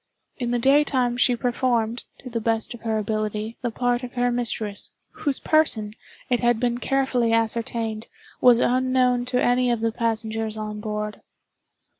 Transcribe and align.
In 0.37 0.49
the 0.49 0.57
daytime 0.57 1.15
she 1.15 1.35
performed, 1.35 2.05
to 2.21 2.29
the 2.31 2.41
best 2.41 2.73
of 2.73 2.81
her 2.81 2.97
ability, 2.97 3.57
the 3.61 3.69
part 3.69 4.01
of 4.01 4.13
her 4.13 4.31
mistress—whose 4.31 5.39
person, 5.41 5.93
it 6.27 6.39
had 6.39 6.59
been 6.59 6.79
carefully 6.79 7.31
ascertained, 7.33 8.07
was 8.41 8.59
unknown 8.61 9.25
to 9.25 9.39
any 9.39 9.69
of 9.69 9.81
the 9.81 9.91
passengers 9.91 10.57
on 10.57 10.79
board. 10.79 11.21